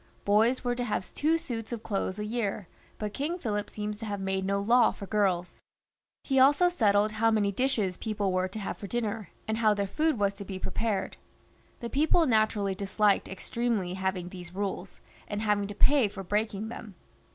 [0.25, 2.67] Boys were to have two suits of clothes a year,
[2.97, 5.59] but King Philip seems to have made no law for girls.
[6.23, 9.85] He also settled how many dishes people were to have for dinner, and how their
[9.85, 11.17] food was to be prepared.
[11.81, 16.95] The people naturally disliked extremely having these rules, and having to pay for breaking them.